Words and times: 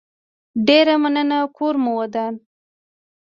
ډيره 0.67 0.95
مننه 1.01 1.37
کور 1.57 1.75
مو 1.83 1.91
ودان 1.99 2.33